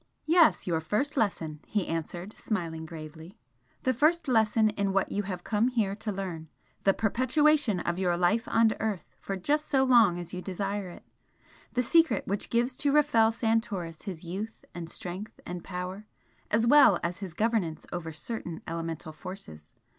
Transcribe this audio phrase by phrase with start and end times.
[0.25, 0.65] "Yes!
[0.65, 3.37] your first lesson!" he answered, smiling gravely
[3.83, 6.49] "The first lesson in what you have come here to learn,
[6.85, 11.03] the perpetuation of your life on earth for just so long as you desire it
[11.73, 16.07] the secret which gives to Rafel Santoris his youth and strength and power,
[16.49, 19.75] as well as his governance over certain elemental forces.